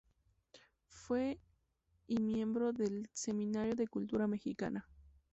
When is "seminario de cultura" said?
3.13-4.25